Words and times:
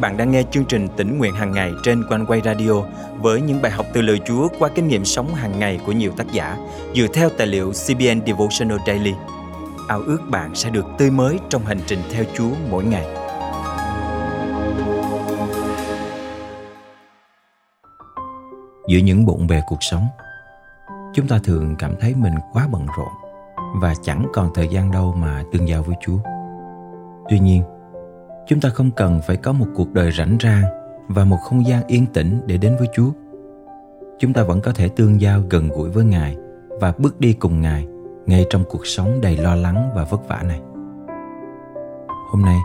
bạn 0.00 0.16
đang 0.16 0.30
nghe 0.30 0.42
chương 0.50 0.64
trình 0.64 0.88
tỉnh 0.96 1.18
nguyện 1.18 1.34
hàng 1.34 1.52
ngày 1.52 1.72
trên 1.82 2.04
quanh 2.08 2.26
quay 2.26 2.40
radio 2.44 2.72
với 3.20 3.40
những 3.40 3.62
bài 3.62 3.72
học 3.72 3.86
từ 3.92 4.02
lời 4.02 4.20
Chúa 4.26 4.48
qua 4.58 4.68
kinh 4.74 4.88
nghiệm 4.88 5.04
sống 5.04 5.34
hàng 5.34 5.58
ngày 5.58 5.80
của 5.86 5.92
nhiều 5.92 6.12
tác 6.16 6.32
giả 6.32 6.56
dựa 6.94 7.06
theo 7.14 7.28
tài 7.38 7.46
liệu 7.46 7.72
CBN 7.72 8.26
Devotional 8.26 8.78
Daily. 8.86 9.14
Ao 9.88 10.00
ước 10.00 10.18
bạn 10.30 10.54
sẽ 10.54 10.70
được 10.70 10.86
tươi 10.98 11.10
mới 11.10 11.38
trong 11.48 11.64
hành 11.64 11.80
trình 11.86 11.98
theo 12.12 12.24
Chúa 12.34 12.50
mỗi 12.70 12.84
ngày. 12.84 13.06
Giữa 18.88 18.98
những 18.98 19.26
bộn 19.26 19.46
bề 19.46 19.60
cuộc 19.66 19.82
sống, 19.82 20.06
chúng 21.14 21.28
ta 21.28 21.38
thường 21.44 21.76
cảm 21.78 21.94
thấy 22.00 22.14
mình 22.14 22.34
quá 22.52 22.68
bận 22.72 22.86
rộn 22.96 23.08
và 23.82 23.94
chẳng 24.02 24.26
còn 24.32 24.50
thời 24.54 24.68
gian 24.68 24.90
đâu 24.90 25.14
mà 25.18 25.42
tương 25.52 25.68
giao 25.68 25.82
với 25.82 25.96
Chúa. 26.00 26.18
Tuy 27.28 27.38
nhiên, 27.38 27.62
chúng 28.48 28.60
ta 28.60 28.68
không 28.68 28.90
cần 28.90 29.20
phải 29.26 29.36
có 29.36 29.52
một 29.52 29.66
cuộc 29.74 29.92
đời 29.92 30.12
rảnh 30.12 30.36
rang 30.40 30.62
và 31.08 31.24
một 31.24 31.36
không 31.44 31.66
gian 31.66 31.86
yên 31.86 32.06
tĩnh 32.06 32.40
để 32.46 32.56
đến 32.56 32.76
với 32.78 32.88
Chúa. 32.94 33.10
Chúng 34.18 34.32
ta 34.32 34.42
vẫn 34.42 34.60
có 34.60 34.72
thể 34.72 34.88
tương 34.88 35.20
giao 35.20 35.42
gần 35.50 35.68
gũi 35.68 35.90
với 35.90 36.04
Ngài 36.04 36.36
và 36.68 36.92
bước 36.98 37.20
đi 37.20 37.32
cùng 37.32 37.60
Ngài 37.60 37.86
ngay 38.26 38.46
trong 38.50 38.64
cuộc 38.68 38.86
sống 38.86 39.20
đầy 39.20 39.36
lo 39.36 39.54
lắng 39.54 39.90
và 39.94 40.04
vất 40.04 40.28
vả 40.28 40.42
này. 40.48 40.60
Hôm 42.30 42.42
nay, 42.42 42.58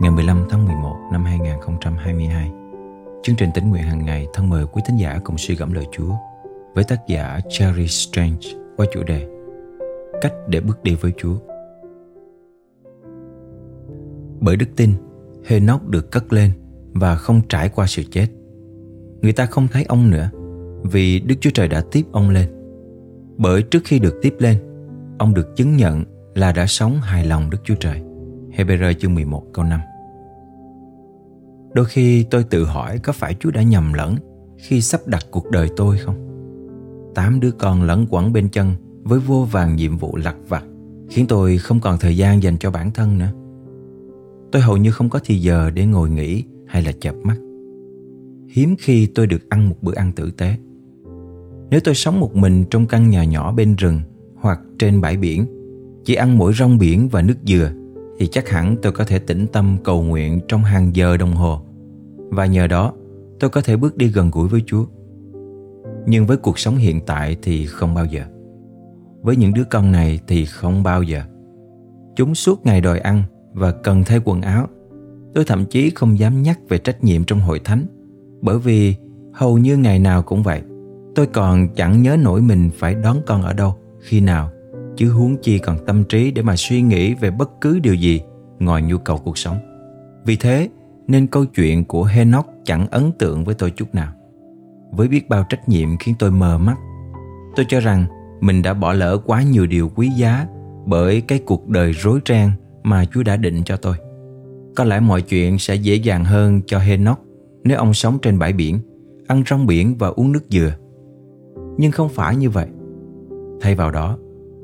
ngày 0.00 0.10
15 0.10 0.46
tháng 0.50 0.66
11 0.66 0.96
năm 1.12 1.24
2022, 1.24 2.52
chương 3.22 3.36
trình 3.36 3.50
tính 3.54 3.70
nguyện 3.70 3.82
hàng 3.82 4.04
ngày 4.04 4.26
thân 4.32 4.48
mời 4.48 4.66
quý 4.66 4.82
thính 4.86 4.96
giả 4.96 5.20
cùng 5.24 5.38
suy 5.38 5.54
gẫm 5.54 5.72
lời 5.72 5.86
Chúa 5.92 6.14
với 6.74 6.84
tác 6.84 7.06
giả 7.06 7.40
Cherry 7.48 7.86
Strange 7.86 8.48
qua 8.76 8.86
chủ 8.92 9.02
đề 9.02 9.28
Cách 10.20 10.32
để 10.48 10.60
bước 10.60 10.82
đi 10.82 10.94
với 10.94 11.12
Chúa. 11.18 11.34
Bởi 14.40 14.56
đức 14.56 14.66
tin, 14.76 14.94
Henoch 15.44 15.88
được 15.88 16.10
cất 16.10 16.32
lên 16.32 16.50
và 16.92 17.16
không 17.16 17.40
trải 17.48 17.68
qua 17.68 17.86
sự 17.86 18.02
chết. 18.10 18.26
Người 19.22 19.32
ta 19.32 19.46
không 19.46 19.68
thấy 19.68 19.84
ông 19.84 20.10
nữa 20.10 20.30
vì 20.82 21.20
Đức 21.20 21.34
Chúa 21.40 21.50
Trời 21.50 21.68
đã 21.68 21.82
tiếp 21.92 22.02
ông 22.12 22.30
lên. 22.30 22.48
Bởi 23.36 23.62
trước 23.62 23.80
khi 23.84 23.98
được 23.98 24.18
tiếp 24.22 24.34
lên, 24.38 24.56
ông 25.18 25.34
được 25.34 25.56
chứng 25.56 25.76
nhận 25.76 26.04
là 26.34 26.52
đã 26.52 26.66
sống 26.66 27.00
hài 27.00 27.26
lòng 27.26 27.50
Đức 27.50 27.58
Chúa 27.64 27.74
Trời. 27.74 28.02
Hebrew 28.56 28.92
chương 28.92 29.14
11 29.14 29.42
câu 29.52 29.64
5 29.64 29.80
Đôi 31.74 31.84
khi 31.84 32.22
tôi 32.30 32.44
tự 32.44 32.64
hỏi 32.64 32.98
có 32.98 33.12
phải 33.12 33.34
Chúa 33.40 33.50
đã 33.50 33.62
nhầm 33.62 33.92
lẫn 33.92 34.16
khi 34.58 34.80
sắp 34.80 35.00
đặt 35.06 35.26
cuộc 35.30 35.50
đời 35.50 35.68
tôi 35.76 35.98
không? 35.98 36.26
Tám 37.14 37.40
đứa 37.40 37.50
con 37.50 37.82
lẫn 37.82 38.06
quẩn 38.10 38.32
bên 38.32 38.48
chân 38.48 38.72
với 39.02 39.18
vô 39.18 39.48
vàng 39.50 39.76
nhiệm 39.76 39.96
vụ 39.96 40.16
lặt 40.16 40.36
vặt 40.48 40.64
khiến 41.10 41.26
tôi 41.26 41.58
không 41.58 41.80
còn 41.80 41.98
thời 41.98 42.16
gian 42.16 42.42
dành 42.42 42.58
cho 42.58 42.70
bản 42.70 42.90
thân 42.90 43.18
nữa. 43.18 43.32
Tôi 44.52 44.62
hầu 44.62 44.76
như 44.76 44.90
không 44.90 45.08
có 45.08 45.20
thì 45.24 45.38
giờ 45.38 45.70
để 45.74 45.86
ngồi 45.86 46.10
nghỉ 46.10 46.44
hay 46.66 46.82
là 46.82 46.92
chợp 47.00 47.14
mắt. 47.22 47.36
Hiếm 48.48 48.74
khi 48.78 49.06
tôi 49.06 49.26
được 49.26 49.48
ăn 49.48 49.68
một 49.68 49.76
bữa 49.82 49.94
ăn 49.94 50.12
tử 50.12 50.30
tế. 50.30 50.54
Nếu 51.70 51.80
tôi 51.84 51.94
sống 51.94 52.20
một 52.20 52.36
mình 52.36 52.64
trong 52.70 52.86
căn 52.86 53.10
nhà 53.10 53.24
nhỏ 53.24 53.52
bên 53.52 53.76
rừng 53.76 54.00
hoặc 54.34 54.60
trên 54.78 55.00
bãi 55.00 55.16
biển, 55.16 55.46
chỉ 56.04 56.14
ăn 56.14 56.38
mỗi 56.38 56.52
rong 56.52 56.78
biển 56.78 57.08
và 57.08 57.22
nước 57.22 57.36
dừa, 57.44 57.72
thì 58.18 58.26
chắc 58.26 58.48
hẳn 58.48 58.76
tôi 58.82 58.92
có 58.92 59.04
thể 59.04 59.18
tĩnh 59.18 59.46
tâm 59.52 59.76
cầu 59.84 60.02
nguyện 60.02 60.40
trong 60.48 60.64
hàng 60.64 60.96
giờ 60.96 61.16
đồng 61.16 61.32
hồ. 61.32 61.60
Và 62.30 62.46
nhờ 62.46 62.66
đó, 62.66 62.92
tôi 63.40 63.50
có 63.50 63.60
thể 63.60 63.76
bước 63.76 63.96
đi 63.96 64.08
gần 64.08 64.30
gũi 64.30 64.48
với 64.48 64.62
Chúa. 64.66 64.84
Nhưng 66.06 66.26
với 66.26 66.36
cuộc 66.36 66.58
sống 66.58 66.76
hiện 66.76 67.00
tại 67.06 67.36
thì 67.42 67.66
không 67.66 67.94
bao 67.94 68.04
giờ. 68.04 68.24
Với 69.22 69.36
những 69.36 69.54
đứa 69.54 69.64
con 69.64 69.92
này 69.92 70.20
thì 70.26 70.44
không 70.44 70.82
bao 70.82 71.02
giờ. 71.02 71.22
Chúng 72.16 72.34
suốt 72.34 72.66
ngày 72.66 72.80
đòi 72.80 72.98
ăn 72.98 73.22
và 73.52 73.72
cần 73.72 74.04
thay 74.04 74.20
quần 74.24 74.42
áo. 74.42 74.66
Tôi 75.34 75.44
thậm 75.44 75.64
chí 75.64 75.90
không 75.90 76.18
dám 76.18 76.42
nhắc 76.42 76.58
về 76.68 76.78
trách 76.78 77.04
nhiệm 77.04 77.24
trong 77.24 77.40
hội 77.40 77.58
thánh 77.58 77.86
bởi 78.42 78.58
vì 78.58 78.94
hầu 79.32 79.58
như 79.58 79.76
ngày 79.76 79.98
nào 79.98 80.22
cũng 80.22 80.42
vậy. 80.42 80.62
Tôi 81.14 81.26
còn 81.26 81.68
chẳng 81.74 82.02
nhớ 82.02 82.16
nổi 82.16 82.42
mình 82.42 82.70
phải 82.78 82.94
đón 82.94 83.16
con 83.26 83.42
ở 83.42 83.52
đâu, 83.52 83.74
khi 84.00 84.20
nào, 84.20 84.50
chứ 84.96 85.12
huống 85.12 85.36
chi 85.36 85.58
còn 85.58 85.86
tâm 85.86 86.04
trí 86.04 86.30
để 86.30 86.42
mà 86.42 86.56
suy 86.56 86.82
nghĩ 86.82 87.14
về 87.14 87.30
bất 87.30 87.50
cứ 87.60 87.78
điều 87.78 87.94
gì 87.94 88.20
ngoài 88.58 88.82
nhu 88.82 88.98
cầu 88.98 89.18
cuộc 89.18 89.38
sống. 89.38 89.58
Vì 90.24 90.36
thế, 90.36 90.68
nên 91.06 91.26
câu 91.26 91.44
chuyện 91.44 91.84
của 91.84 92.04
Henoch 92.04 92.46
chẳng 92.64 92.86
ấn 92.90 93.12
tượng 93.18 93.44
với 93.44 93.54
tôi 93.54 93.70
chút 93.70 93.94
nào. 93.94 94.12
Với 94.92 95.08
biết 95.08 95.28
bao 95.28 95.44
trách 95.48 95.68
nhiệm 95.68 95.88
khiến 95.98 96.14
tôi 96.18 96.30
mờ 96.30 96.58
mắt, 96.58 96.76
tôi 97.56 97.66
cho 97.68 97.80
rằng 97.80 98.06
mình 98.40 98.62
đã 98.62 98.74
bỏ 98.74 98.92
lỡ 98.92 99.18
quá 99.26 99.42
nhiều 99.42 99.66
điều 99.66 99.90
quý 99.94 100.10
giá 100.16 100.46
bởi 100.86 101.20
cái 101.20 101.38
cuộc 101.38 101.68
đời 101.68 101.92
rối 101.92 102.20
ren 102.28 102.50
mà 102.82 103.04
Chúa 103.04 103.22
đã 103.22 103.36
định 103.36 103.62
cho 103.64 103.76
tôi. 103.76 103.96
Có 104.76 104.84
lẽ 104.84 105.00
mọi 105.00 105.22
chuyện 105.22 105.58
sẽ 105.58 105.74
dễ 105.74 105.94
dàng 105.94 106.24
hơn 106.24 106.60
cho 106.66 106.78
Henoch 106.78 107.18
nếu 107.64 107.78
ông 107.78 107.94
sống 107.94 108.18
trên 108.22 108.38
bãi 108.38 108.52
biển, 108.52 108.78
ăn 109.26 109.42
rong 109.50 109.66
biển 109.66 109.94
và 109.98 110.08
uống 110.08 110.32
nước 110.32 110.42
dừa. 110.48 110.72
Nhưng 111.78 111.92
không 111.92 112.08
phải 112.08 112.36
như 112.36 112.50
vậy. 112.50 112.66
Thay 113.60 113.74
vào 113.74 113.90
đó, 113.90 114.18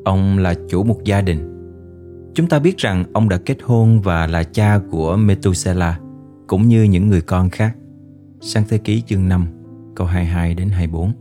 ông 0.05 0.39
là 0.39 0.55
chủ 0.69 0.85
một 0.85 1.05
gia 1.05 1.21
đình. 1.21 1.53
Chúng 2.35 2.49
ta 2.49 2.59
biết 2.59 2.77
rằng 2.79 3.05
ông 3.13 3.29
đã 3.29 3.39
kết 3.47 3.59
hôn 3.63 4.01
và 4.01 4.27
là 4.27 4.43
cha 4.43 4.81
của 4.91 5.17
Methuselah, 5.17 6.01
cũng 6.47 6.69
như 6.69 6.83
những 6.83 7.09
người 7.09 7.21
con 7.21 7.51
khác. 7.51 7.77
Sang 8.41 8.65
thế 8.69 8.79
ký 8.79 9.03
chương 9.07 9.29
5, 9.29 9.47
câu 9.95 10.07
22 10.07 10.55
đến 10.55 10.69
24. 10.69 11.13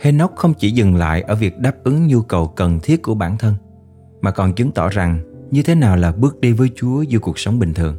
Henoch 0.00 0.36
không 0.36 0.54
chỉ 0.54 0.70
dừng 0.70 0.94
lại 0.94 1.22
ở 1.22 1.34
việc 1.34 1.58
đáp 1.58 1.84
ứng 1.84 2.06
nhu 2.06 2.22
cầu 2.22 2.46
cần 2.46 2.78
thiết 2.82 3.02
của 3.02 3.14
bản 3.14 3.38
thân, 3.38 3.54
mà 4.20 4.30
còn 4.30 4.52
chứng 4.52 4.72
tỏ 4.72 4.88
rằng 4.88 5.18
như 5.50 5.62
thế 5.62 5.74
nào 5.74 5.96
là 5.96 6.12
bước 6.12 6.40
đi 6.40 6.52
với 6.52 6.70
Chúa 6.74 7.02
giữa 7.02 7.18
cuộc 7.18 7.38
sống 7.38 7.58
bình 7.58 7.74
thường. 7.74 7.96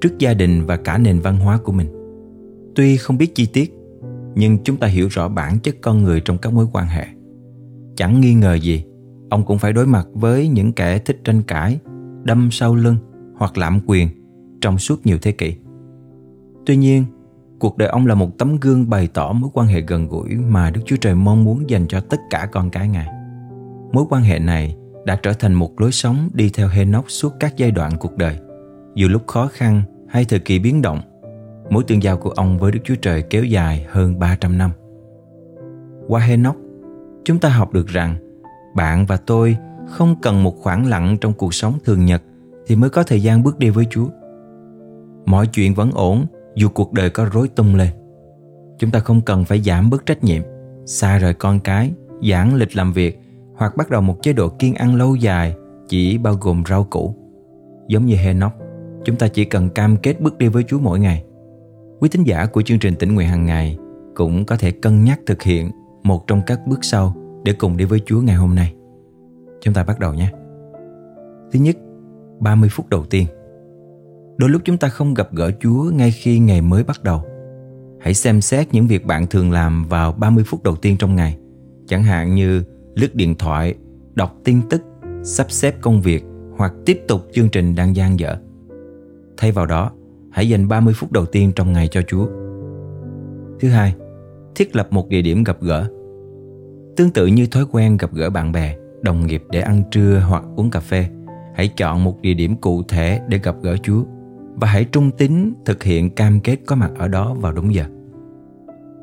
Trước 0.00 0.18
gia 0.18 0.34
đình 0.34 0.66
và 0.66 0.76
cả 0.76 0.98
nền 0.98 1.20
văn 1.20 1.38
hóa 1.38 1.58
của 1.64 1.72
mình. 1.72 1.86
Tuy 2.74 2.96
không 2.96 3.18
biết 3.18 3.34
chi 3.34 3.46
tiết, 3.46 3.74
nhưng 4.34 4.58
chúng 4.64 4.76
ta 4.76 4.86
hiểu 4.86 5.08
rõ 5.08 5.28
bản 5.28 5.58
chất 5.58 5.76
con 5.80 6.02
người 6.02 6.20
trong 6.20 6.38
các 6.38 6.52
mối 6.52 6.66
quan 6.72 6.86
hệ. 6.86 7.06
Chẳng 7.96 8.20
nghi 8.20 8.34
ngờ 8.34 8.54
gì, 8.54 8.84
ông 9.30 9.44
cũng 9.44 9.58
phải 9.58 9.72
đối 9.72 9.86
mặt 9.86 10.08
với 10.14 10.48
những 10.48 10.72
kẻ 10.72 10.98
thích 10.98 11.20
tranh 11.24 11.42
cãi, 11.42 11.78
đâm 12.24 12.48
sau 12.52 12.74
lưng 12.74 12.96
hoặc 13.36 13.58
lạm 13.58 13.80
quyền 13.86 14.08
trong 14.60 14.78
suốt 14.78 15.06
nhiều 15.06 15.18
thế 15.22 15.32
kỷ. 15.32 15.54
Tuy 16.66 16.76
nhiên, 16.76 17.04
cuộc 17.58 17.78
đời 17.78 17.88
ông 17.88 18.06
là 18.06 18.14
một 18.14 18.38
tấm 18.38 18.56
gương 18.60 18.90
bày 18.90 19.08
tỏ 19.14 19.32
mối 19.32 19.50
quan 19.54 19.66
hệ 19.66 19.80
gần 19.80 20.08
gũi 20.08 20.28
mà 20.36 20.70
Đức 20.70 20.80
Chúa 20.84 20.96
Trời 20.96 21.14
mong 21.14 21.44
muốn 21.44 21.70
dành 21.70 21.86
cho 21.88 22.00
tất 22.00 22.20
cả 22.30 22.48
con 22.52 22.70
cái 22.70 22.88
Ngài. 22.88 23.08
Mối 23.92 24.04
quan 24.10 24.22
hệ 24.22 24.38
này 24.38 24.76
đã 25.04 25.16
trở 25.22 25.32
thành 25.32 25.54
một 25.54 25.80
lối 25.80 25.92
sống 25.92 26.28
đi 26.32 26.50
theo 26.54 26.68
Henoch 26.68 27.10
suốt 27.10 27.32
các 27.40 27.56
giai 27.56 27.70
đoạn 27.70 27.92
cuộc 27.98 28.16
đời. 28.16 28.38
Dù 28.94 29.08
lúc 29.08 29.26
khó 29.26 29.46
khăn 29.52 29.82
hay 30.08 30.24
thời 30.24 30.38
kỳ 30.38 30.58
biến 30.58 30.82
động, 30.82 31.00
mối 31.70 31.84
tương 31.86 32.02
giao 32.02 32.16
của 32.16 32.30
ông 32.30 32.58
với 32.58 32.72
Đức 32.72 32.80
Chúa 32.84 32.94
Trời 32.94 33.22
kéo 33.22 33.44
dài 33.44 33.86
hơn 33.88 34.18
300 34.18 34.58
năm. 34.58 34.70
Qua 36.08 36.20
Henoch, 36.20 36.56
chúng 37.24 37.38
ta 37.38 37.48
học 37.48 37.72
được 37.72 37.86
rằng 37.86 38.16
bạn 38.74 39.06
và 39.06 39.16
tôi 39.16 39.56
không 39.88 40.16
cần 40.22 40.42
một 40.42 40.56
khoảng 40.60 40.86
lặng 40.86 41.16
trong 41.20 41.32
cuộc 41.32 41.54
sống 41.54 41.78
thường 41.84 42.04
nhật 42.04 42.22
thì 42.66 42.76
mới 42.76 42.90
có 42.90 43.02
thời 43.02 43.22
gian 43.22 43.42
bước 43.42 43.58
đi 43.58 43.70
với 43.70 43.86
Chúa. 43.90 44.06
Mọi 45.26 45.46
chuyện 45.46 45.74
vẫn 45.74 45.90
ổn 45.94 46.26
dù 46.54 46.68
cuộc 46.68 46.92
đời 46.92 47.10
có 47.10 47.28
rối 47.32 47.48
tung 47.48 47.74
lên. 47.74 47.88
Chúng 48.78 48.90
ta 48.90 48.98
không 48.98 49.20
cần 49.20 49.44
phải 49.44 49.60
giảm 49.60 49.90
bớt 49.90 50.06
trách 50.06 50.24
nhiệm, 50.24 50.42
xa 50.86 51.18
rời 51.18 51.34
con 51.34 51.60
cái, 51.60 51.92
giãn 52.30 52.56
lịch 52.56 52.76
làm 52.76 52.92
việc 52.92 53.20
hoặc 53.60 53.76
bắt 53.76 53.90
đầu 53.90 54.00
một 54.00 54.22
chế 54.22 54.32
độ 54.32 54.48
kiêng 54.48 54.74
ăn 54.74 54.94
lâu 54.94 55.14
dài 55.14 55.54
chỉ 55.88 56.18
bao 56.18 56.34
gồm 56.40 56.62
rau 56.68 56.84
củ. 56.84 57.14
Giống 57.88 58.06
như 58.06 58.16
Henoch, 58.16 58.52
chúng 59.04 59.16
ta 59.16 59.28
chỉ 59.28 59.44
cần 59.44 59.68
cam 59.70 59.96
kết 59.96 60.20
bước 60.20 60.38
đi 60.38 60.48
với 60.48 60.64
Chúa 60.68 60.78
mỗi 60.78 61.00
ngày. 61.00 61.24
Quý 62.00 62.08
tín 62.12 62.22
giả 62.22 62.46
của 62.46 62.62
chương 62.62 62.78
trình 62.78 62.94
tỉnh 62.98 63.14
nguyện 63.14 63.28
hàng 63.28 63.46
ngày 63.46 63.78
cũng 64.14 64.44
có 64.44 64.56
thể 64.56 64.70
cân 64.70 65.04
nhắc 65.04 65.20
thực 65.26 65.42
hiện 65.42 65.70
một 66.02 66.26
trong 66.26 66.42
các 66.46 66.60
bước 66.66 66.78
sau 66.82 67.14
để 67.44 67.52
cùng 67.52 67.76
đi 67.76 67.84
với 67.84 68.00
Chúa 68.06 68.20
ngày 68.20 68.36
hôm 68.36 68.54
nay. 68.54 68.74
Chúng 69.60 69.74
ta 69.74 69.84
bắt 69.84 69.98
đầu 69.98 70.14
nhé. 70.14 70.30
Thứ 71.52 71.60
nhất, 71.60 71.76
30 72.38 72.68
phút 72.72 72.88
đầu 72.88 73.04
tiên. 73.04 73.26
Đôi 74.36 74.50
lúc 74.50 74.62
chúng 74.64 74.76
ta 74.76 74.88
không 74.88 75.14
gặp 75.14 75.28
gỡ 75.32 75.50
Chúa 75.60 75.90
ngay 75.94 76.10
khi 76.10 76.38
ngày 76.38 76.62
mới 76.62 76.84
bắt 76.84 77.02
đầu. 77.02 77.22
Hãy 78.00 78.14
xem 78.14 78.40
xét 78.40 78.74
những 78.74 78.86
việc 78.86 79.06
bạn 79.06 79.26
thường 79.26 79.50
làm 79.50 79.84
vào 79.88 80.12
30 80.12 80.44
phút 80.46 80.62
đầu 80.62 80.76
tiên 80.76 80.96
trong 80.98 81.16
ngày. 81.16 81.38
Chẳng 81.86 82.02
hạn 82.02 82.34
như 82.34 82.62
lướt 82.94 83.14
điện 83.14 83.34
thoại, 83.38 83.74
đọc 84.14 84.36
tin 84.44 84.60
tức, 84.70 84.82
sắp 85.22 85.50
xếp 85.50 85.74
công 85.80 86.00
việc 86.00 86.24
hoặc 86.56 86.74
tiếp 86.86 87.00
tục 87.08 87.26
chương 87.32 87.48
trình 87.48 87.74
đang 87.74 87.96
dang 87.96 88.18
dở. 88.18 88.36
Thay 89.36 89.52
vào 89.52 89.66
đó, 89.66 89.90
hãy 90.30 90.48
dành 90.48 90.68
30 90.68 90.94
phút 90.94 91.12
đầu 91.12 91.26
tiên 91.26 91.52
trong 91.56 91.72
ngày 91.72 91.88
cho 91.88 92.02
Chúa. 92.02 92.26
Thứ 93.60 93.68
hai, 93.68 93.94
thiết 94.54 94.76
lập 94.76 94.88
một 94.90 95.08
địa 95.08 95.22
điểm 95.22 95.44
gặp 95.44 95.56
gỡ. 95.60 95.88
Tương 96.96 97.10
tự 97.10 97.26
như 97.26 97.46
thói 97.46 97.64
quen 97.70 97.96
gặp 97.96 98.14
gỡ 98.14 98.30
bạn 98.30 98.52
bè, 98.52 98.76
đồng 99.02 99.26
nghiệp 99.26 99.44
để 99.50 99.60
ăn 99.60 99.82
trưa 99.90 100.22
hoặc 100.28 100.44
uống 100.56 100.70
cà 100.70 100.80
phê, 100.80 101.08
hãy 101.54 101.68
chọn 101.68 102.04
một 102.04 102.20
địa 102.20 102.34
điểm 102.34 102.56
cụ 102.56 102.82
thể 102.82 103.20
để 103.28 103.38
gặp 103.38 103.56
gỡ 103.62 103.76
Chúa 103.76 104.02
và 104.54 104.68
hãy 104.68 104.84
trung 104.84 105.10
tín 105.10 105.54
thực 105.64 105.82
hiện 105.82 106.10
cam 106.10 106.40
kết 106.40 106.56
có 106.66 106.76
mặt 106.76 106.90
ở 106.98 107.08
đó 107.08 107.34
vào 107.34 107.52
đúng 107.52 107.74
giờ. 107.74 107.84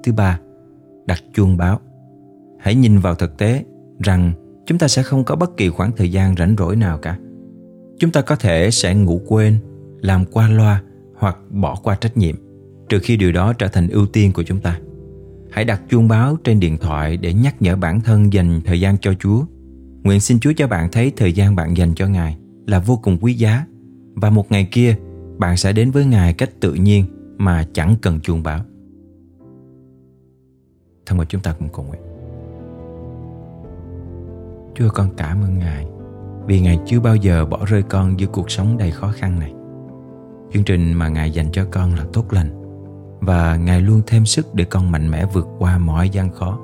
Thứ 0.03 0.13
ba, 0.13 0.39
đặt 1.05 1.23
chuông 1.33 1.57
báo. 1.57 1.79
Hãy 2.59 2.75
nhìn 2.75 2.97
vào 2.97 3.15
thực 3.15 3.37
tế 3.37 3.63
rằng 3.99 4.31
chúng 4.65 4.77
ta 4.77 4.88
sẽ 4.88 5.03
không 5.03 5.23
có 5.23 5.35
bất 5.35 5.57
kỳ 5.57 5.69
khoảng 5.69 5.91
thời 5.97 6.11
gian 6.11 6.35
rảnh 6.35 6.55
rỗi 6.57 6.75
nào 6.75 6.97
cả. 6.97 7.19
Chúng 7.99 8.11
ta 8.11 8.21
có 8.21 8.35
thể 8.35 8.71
sẽ 8.71 8.95
ngủ 8.95 9.21
quên, 9.27 9.57
làm 10.01 10.25
qua 10.25 10.49
loa 10.49 10.83
hoặc 11.15 11.38
bỏ 11.49 11.75
qua 11.83 11.95
trách 11.95 12.17
nhiệm 12.17 12.35
trừ 12.89 12.99
khi 13.03 13.17
điều 13.17 13.31
đó 13.31 13.53
trở 13.53 13.67
thành 13.67 13.89
ưu 13.89 14.05
tiên 14.05 14.33
của 14.33 14.44
chúng 14.44 14.59
ta. 14.59 14.79
Hãy 15.51 15.65
đặt 15.65 15.81
chuông 15.89 16.07
báo 16.07 16.38
trên 16.44 16.59
điện 16.59 16.77
thoại 16.77 17.17
để 17.17 17.33
nhắc 17.33 17.61
nhở 17.61 17.75
bản 17.75 18.01
thân 18.01 18.33
dành 18.33 18.61
thời 18.65 18.81
gian 18.81 18.97
cho 18.97 19.13
chúa. 19.19 19.45
Nguyện 20.03 20.19
xin 20.19 20.39
chúa 20.39 20.51
cho 20.57 20.67
bạn 20.67 20.91
thấy 20.91 21.11
thời 21.17 21.33
gian 21.33 21.55
bạn 21.55 21.77
dành 21.77 21.94
cho 21.95 22.07
ngài 22.07 22.38
là 22.67 22.79
vô 22.79 22.99
cùng 23.03 23.17
quý 23.21 23.33
giá 23.33 23.65
và 24.15 24.29
một 24.29 24.51
ngày 24.51 24.67
kia 24.71 24.95
bạn 25.38 25.57
sẽ 25.57 25.73
đến 25.73 25.91
với 25.91 26.05
ngài 26.05 26.33
cách 26.33 26.49
tự 26.59 26.73
nhiên 26.73 27.05
mà 27.38 27.67
chẳng 27.73 27.95
cần 28.01 28.19
chuông 28.19 28.44
báo. 28.44 28.59
Thân 31.05 31.17
mời 31.17 31.27
chúng 31.29 31.41
ta 31.41 31.55
cùng 31.59 31.69
cầu 31.73 31.85
nguyện 31.85 32.06
chúa 34.77 34.89
con 34.89 35.09
cảm 35.18 35.41
ơn 35.41 35.59
ngài 35.59 35.88
vì 36.45 36.62
ngài 36.62 36.79
chưa 36.85 37.00
bao 37.00 37.15
giờ 37.15 37.45
bỏ 37.45 37.59
rơi 37.65 37.83
con 37.83 38.19
giữa 38.19 38.27
cuộc 38.27 38.51
sống 38.51 38.77
đầy 38.77 38.91
khó 38.91 39.12
khăn 39.12 39.39
này 39.39 39.53
chương 40.53 40.63
trình 40.63 40.94
mà 40.94 41.07
ngài 41.07 41.31
dành 41.31 41.51
cho 41.51 41.65
con 41.71 41.95
là 41.95 42.06
tốt 42.13 42.33
lành 42.33 42.50
và 43.19 43.56
ngài 43.56 43.81
luôn 43.81 44.01
thêm 44.07 44.25
sức 44.25 44.56
để 44.56 44.63
con 44.63 44.91
mạnh 44.91 45.12
mẽ 45.12 45.25
vượt 45.33 45.47
qua 45.59 45.77
mọi 45.77 46.09
gian 46.09 46.31
khó 46.31 46.59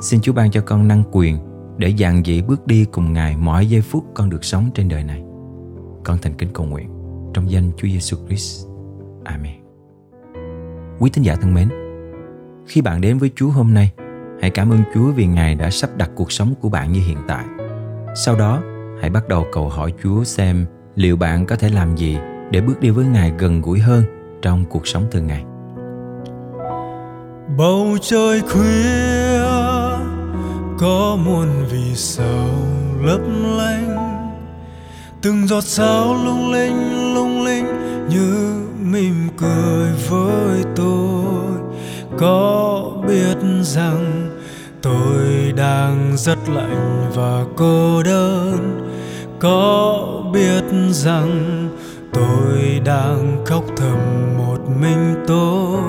xin 0.00 0.20
chúa 0.20 0.32
ban 0.32 0.50
cho 0.50 0.60
con 0.60 0.88
năng 0.88 1.02
quyền 1.12 1.38
để 1.76 1.94
dàn 1.98 2.22
dĩ 2.22 2.42
bước 2.42 2.66
đi 2.66 2.84
cùng 2.84 3.12
ngài 3.12 3.36
mọi 3.36 3.66
giây 3.66 3.80
phút 3.80 4.04
con 4.14 4.30
được 4.30 4.44
sống 4.44 4.70
trên 4.74 4.88
đời 4.88 5.04
này 5.04 5.22
con 6.04 6.18
thành 6.22 6.34
kính 6.34 6.48
cầu 6.54 6.66
nguyện 6.66 7.00
trong 7.34 7.50
danh 7.50 7.70
Chúa 7.76 7.88
Giêsu 7.88 8.16
Christ. 8.26 8.66
Amen. 9.24 9.60
Quý 10.98 11.10
tín 11.10 11.24
giả 11.24 11.36
thân 11.36 11.54
mến, 11.54 11.68
khi 12.66 12.80
bạn 12.80 13.00
đến 13.00 13.18
với 13.18 13.30
Chúa 13.36 13.50
hôm 13.50 13.74
nay, 13.74 13.92
hãy 14.40 14.50
cảm 14.50 14.72
ơn 14.72 14.82
Chúa 14.94 15.12
vì 15.12 15.26
Ngài 15.26 15.54
đã 15.54 15.70
sắp 15.70 15.90
đặt 15.96 16.10
cuộc 16.14 16.32
sống 16.32 16.54
của 16.60 16.68
bạn 16.68 16.92
như 16.92 17.00
hiện 17.00 17.18
tại. 17.28 17.44
Sau 18.14 18.36
đó, 18.36 18.62
hãy 19.00 19.10
bắt 19.10 19.28
đầu 19.28 19.46
cầu 19.52 19.68
hỏi 19.68 19.92
Chúa 20.02 20.24
xem 20.24 20.66
liệu 20.94 21.16
bạn 21.16 21.46
có 21.46 21.56
thể 21.56 21.68
làm 21.68 21.96
gì 21.96 22.18
để 22.50 22.60
bước 22.60 22.80
đi 22.80 22.90
với 22.90 23.04
Ngài 23.04 23.32
gần 23.38 23.62
gũi 23.62 23.78
hơn 23.78 24.04
trong 24.42 24.64
cuộc 24.64 24.86
sống 24.86 25.04
thường 25.10 25.26
ngày. 25.26 25.44
Bầu 27.58 27.98
trời 28.02 28.40
khuya 28.40 29.40
có 30.78 31.18
muôn 31.24 31.48
vì 31.70 31.94
sao 31.94 32.48
lấp 33.02 33.20
lánh 33.58 34.00
từng 35.22 35.46
giọt 35.46 35.64
sao 35.64 36.14
lung 36.24 36.52
linh 36.52 37.14
lung 37.14 37.44
linh 37.44 37.66
như 38.08 38.60
mỉm 38.80 39.28
cười 39.36 39.92
với 40.08 40.64
tôi 40.76 41.59
có 42.20 42.82
biết 43.08 43.36
rằng 43.62 44.30
tôi 44.82 45.52
đang 45.56 46.12
rất 46.16 46.38
lạnh 46.48 47.10
và 47.14 47.44
cô 47.56 48.02
đơn. 48.02 48.80
Có 49.40 50.04
biết 50.32 50.64
rằng 50.90 51.68
tôi 52.12 52.80
đang 52.84 53.44
khóc 53.46 53.64
thầm 53.76 53.98
một 54.38 54.58
mình 54.80 55.14
tôi. 55.26 55.80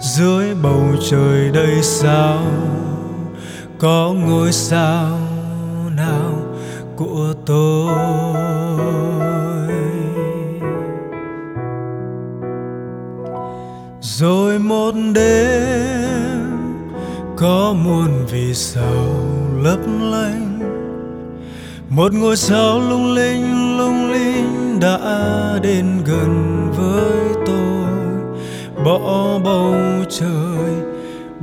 Dưới 0.00 0.54
bầu 0.62 0.84
trời 1.10 1.50
đầy 1.50 1.82
sao? 1.82 2.42
Có 3.78 4.14
ngôi 4.26 4.52
sao 4.52 5.18
nào 5.96 6.34
của 6.96 7.34
tôi? 7.46 9.31
Rồi 14.22 14.58
một 14.58 14.94
đêm, 15.14 16.40
có 17.36 17.74
muôn 17.84 18.26
vì 18.30 18.54
sao 18.54 19.26
lấp 19.62 19.78
lánh. 20.00 20.58
Một 21.88 22.14
ngôi 22.14 22.36
sao 22.36 22.80
lung 22.80 23.12
linh 23.14 23.78
lung 23.78 24.10
linh 24.10 24.80
đã 24.80 24.98
đến 25.62 25.86
gần 26.04 26.68
với 26.76 27.44
tôi. 27.46 27.88
Bỏ 28.84 29.38
bầu 29.44 29.74
trời 30.10 30.74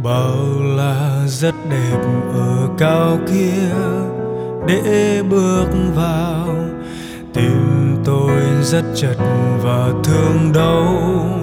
bao 0.04 0.38
là 0.78 1.26
rất 1.28 1.56
đẹp 1.70 2.00
ở 2.34 2.68
cao 2.78 3.20
kia. 3.28 3.76
Để 4.68 5.24
bước 5.30 5.68
vào 5.96 6.48
tim 7.34 7.96
tôi 8.06 8.42
rất 8.64 8.84
chật 8.96 9.18
và 9.64 9.90
thương 10.04 10.52
đau 10.54 11.38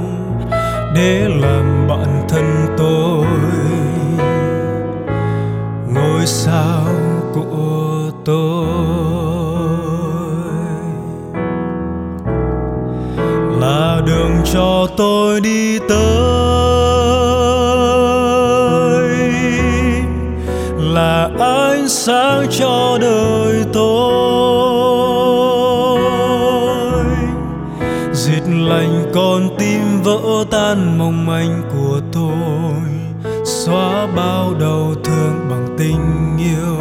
để 0.97 1.29
làm 1.29 1.89
bạn 1.89 2.25
thân 2.29 2.67
tôi. 2.79 3.27
Ngôi 5.95 6.27
sao 6.27 6.87
của 7.35 8.11
tôi 8.25 8.67
là 13.61 14.01
đường 14.07 14.33
cho 14.53 14.87
tôi 14.97 15.41
đi 15.41 15.79
tới. 15.79 15.97
Là 20.79 21.31
ánh 21.39 21.89
sáng 21.89 22.47
cho 22.51 22.99
đời. 23.01 23.46
Giết 28.27 28.43
lành 28.49 29.11
con 29.15 29.49
tim 29.59 30.03
vỡ 30.03 30.45
tan, 30.51 30.99
mong 30.99 31.27
manh 31.27 31.63
của 31.73 32.01
tôi 32.13 32.83
xóa 33.45 34.07
bao 34.17 34.55
đau 34.61 34.95
thương 35.05 35.47
bằng 35.51 35.77
tình 35.79 36.37
yêu. 36.39 36.77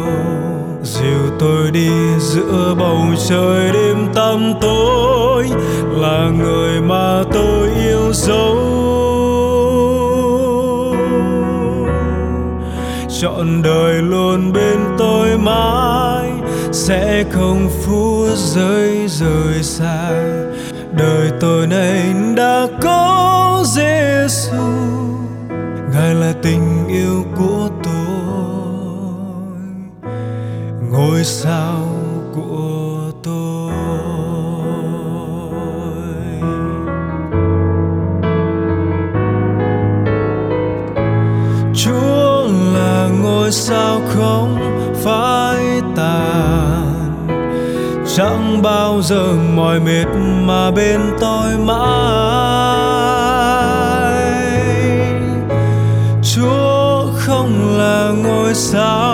Dìu 0.82 1.30
tôi 1.38 1.70
đi 1.70 1.90
giữa 2.18 2.74
bầu 2.78 3.00
trời 3.28 3.72
đêm 3.72 3.96
tăm 4.14 4.52
tối, 4.60 5.48
là 5.90 6.30
người 6.38 6.80
mà 6.80 7.22
tôi 7.32 7.68
yêu 7.84 8.12
dấu. 8.12 8.56
Trọn 13.20 13.62
đời 13.62 14.02
luôn 14.02 14.52
bên 14.52 14.78
tôi 14.98 15.38
mãi, 15.38 16.30
sẽ 16.72 17.24
không 17.30 17.68
phút 17.84 18.28
giây 18.36 19.08
rời 19.08 19.62
xa 19.62 20.10
đời 20.96 21.30
tôi 21.40 21.66
này 21.66 22.14
đã 22.36 22.66
có 22.82 23.62
Giêsu 23.66 24.56
ngài 25.92 26.14
là 26.14 26.32
tình 26.42 26.88
yêu 26.88 27.24
của 27.36 27.68
tôi. 27.84 27.92
Ngôi 30.92 31.24
sao 31.24 31.78
bao 48.66 49.02
giờ 49.02 49.32
mỏi 49.54 49.80
mệt 49.80 50.06
mà 50.46 50.70
bên 50.70 51.00
tôi 51.20 51.56
mãi? 51.58 51.76
Chúa 56.34 57.06
không 57.14 57.78
là 57.78 58.12
ngôi 58.24 58.54
sao 58.54 59.05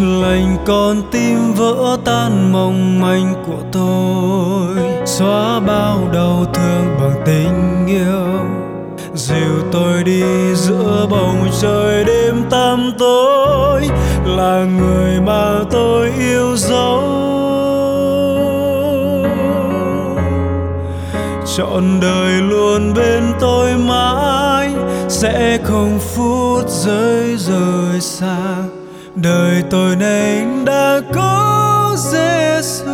lành 0.00 0.56
con 0.66 1.02
tim 1.10 1.52
vỡ 1.52 1.96
tan 2.04 2.52
mong 2.52 3.00
manh 3.00 3.34
của 3.46 3.62
tôi. 3.72 4.76
Xóa 5.06 5.60
bao 5.60 5.98
đau 6.12 6.44
thương 6.54 6.96
bằng 7.00 7.22
tình 7.26 7.86
yêu. 7.86 8.40
Dìu 9.14 9.62
tôi 9.72 10.04
đi 10.04 10.54
giữa 10.54 11.06
bầu 11.10 11.34
trời 11.60 12.04
đêm 12.04 12.42
tăm 12.50 12.92
tối. 12.98 13.88
Là 14.24 14.64
người 14.64 15.20
mà 15.20 15.58
tôi 15.70 16.12
yêu 16.18 16.56
dấu. 16.56 17.02
Trọn 21.56 22.00
đời 22.00 22.32
luôn 22.42 22.94
bên 22.94 23.32
tôi 23.40 23.76
mãi. 23.76 24.74
Sẽ 25.08 25.58
không 25.64 25.98
phút 25.98 26.68
giây 26.68 27.36
rời 27.36 28.00
xa 28.00 28.36
đời 29.22 29.62
tôi 29.70 29.96
nên 29.96 30.64
đã 30.64 31.00
có 31.14 31.94
Giêsu 31.96 32.90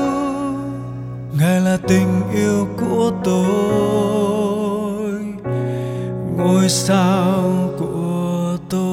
ngài 1.38 1.60
là 1.60 1.78
tình 1.88 2.22
yêu 2.34 2.68
của 2.80 3.10
tôi. 3.24 3.52
Ngôi 6.36 6.68
sao 6.68 7.42
của 7.78 8.56
tôi 8.70 8.92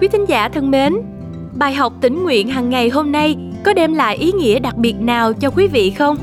quý 0.00 0.08
thính 0.08 0.24
giả 0.28 0.48
thân 0.48 0.70
mến 0.70 1.13
bài 1.54 1.74
học 1.74 1.92
tỉnh 2.00 2.22
nguyện 2.22 2.48
hàng 2.48 2.70
ngày 2.70 2.88
hôm 2.88 3.12
nay 3.12 3.36
có 3.64 3.72
đem 3.72 3.94
lại 3.94 4.16
ý 4.16 4.32
nghĩa 4.32 4.58
đặc 4.58 4.76
biệt 4.76 4.94
nào 5.00 5.32
cho 5.32 5.50
quý 5.50 5.66
vị 5.66 5.90
không? 5.90 6.16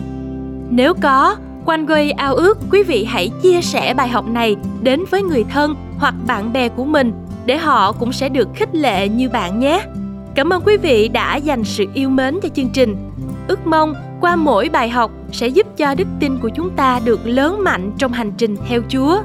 Nếu 0.69 0.93
có, 0.93 1.35
Quanh 1.65 1.87
quay 1.87 2.11
ao 2.11 2.35
ước 2.35 2.57
quý 2.71 2.83
vị 2.83 3.03
hãy 3.03 3.31
chia 3.41 3.61
sẻ 3.61 3.93
bài 3.93 4.07
học 4.07 4.25
này 4.27 4.55
đến 4.81 5.03
với 5.09 5.23
người 5.23 5.43
thân 5.43 5.75
hoặc 5.97 6.15
bạn 6.27 6.53
bè 6.53 6.69
của 6.69 6.85
mình 6.85 7.11
để 7.45 7.57
họ 7.57 7.91
cũng 7.91 8.13
sẽ 8.13 8.29
được 8.29 8.49
khích 8.55 8.75
lệ 8.75 9.07
như 9.07 9.29
bạn 9.29 9.59
nhé. 9.59 9.83
Cảm 10.35 10.53
ơn 10.53 10.61
quý 10.65 10.77
vị 10.77 11.07
đã 11.07 11.35
dành 11.35 11.63
sự 11.63 11.85
yêu 11.93 12.09
mến 12.09 12.39
cho 12.43 12.49
chương 12.49 12.69
trình. 12.69 12.95
Ước 13.47 13.67
mong 13.67 13.93
qua 14.21 14.35
mỗi 14.35 14.69
bài 14.69 14.89
học 14.89 15.11
sẽ 15.31 15.47
giúp 15.47 15.67
cho 15.77 15.95
đức 15.95 16.07
tin 16.19 16.37
của 16.37 16.49
chúng 16.49 16.69
ta 16.69 16.99
được 17.05 17.19
lớn 17.23 17.63
mạnh 17.63 17.91
trong 17.97 18.11
hành 18.11 18.31
trình 18.37 18.55
theo 18.67 18.81
Chúa. 18.89 19.21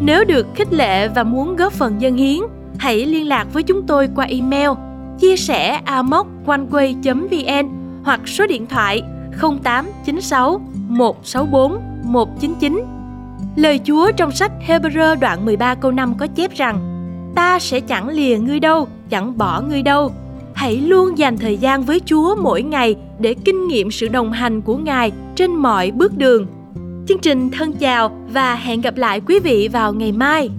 Nếu 0.00 0.24
được 0.24 0.46
khích 0.54 0.72
lệ 0.72 1.08
và 1.08 1.22
muốn 1.22 1.56
góp 1.56 1.72
phần 1.72 2.00
dân 2.00 2.16
hiến, 2.16 2.40
hãy 2.78 3.06
liên 3.06 3.28
lạc 3.28 3.46
với 3.52 3.62
chúng 3.62 3.82
tôi 3.86 4.08
qua 4.16 4.24
email 4.24 4.70
chia 5.20 5.36
sẻ 5.36 5.80
amoconeway.vn 5.86 7.68
hoặc 8.04 8.20
số 8.28 8.46
điện 8.46 8.66
thoại 8.66 9.02
0896 9.40 10.60
164 10.88 11.80
199. 12.04 12.82
Lời 13.56 13.80
Chúa 13.84 14.12
trong 14.12 14.32
sách 14.32 14.52
Hebrew 14.66 15.18
đoạn 15.20 15.44
13 15.44 15.74
câu 15.74 15.92
5 15.92 16.14
có 16.18 16.26
chép 16.26 16.54
rằng 16.54 16.86
Ta 17.34 17.58
sẽ 17.58 17.80
chẳng 17.80 18.08
lìa 18.08 18.38
ngươi 18.38 18.60
đâu, 18.60 18.88
chẳng 19.10 19.38
bỏ 19.38 19.60
ngươi 19.60 19.82
đâu. 19.82 20.12
Hãy 20.54 20.76
luôn 20.76 21.18
dành 21.18 21.38
thời 21.38 21.56
gian 21.56 21.82
với 21.82 22.00
Chúa 22.04 22.36
mỗi 22.36 22.62
ngày 22.62 22.96
để 23.18 23.34
kinh 23.34 23.68
nghiệm 23.68 23.90
sự 23.90 24.08
đồng 24.08 24.32
hành 24.32 24.60
của 24.60 24.76
Ngài 24.76 25.12
trên 25.36 25.54
mọi 25.54 25.90
bước 25.90 26.16
đường. 26.16 26.46
Chương 27.08 27.18
trình 27.18 27.50
thân 27.50 27.72
chào 27.72 28.10
và 28.32 28.54
hẹn 28.54 28.80
gặp 28.80 28.96
lại 28.96 29.20
quý 29.20 29.40
vị 29.40 29.68
vào 29.72 29.92
ngày 29.92 30.12
mai. 30.12 30.50